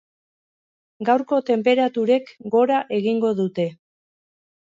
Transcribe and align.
Gaurko 1.09 1.39
tenperaturek 1.49 2.33
gora 2.55 2.79
egingo 3.01 3.31
dute. 3.43 3.67